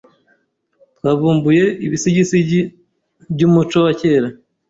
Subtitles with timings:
[0.97, 2.61] Twavumbuye ibisigisigi
[3.33, 4.27] byumuco wa kera.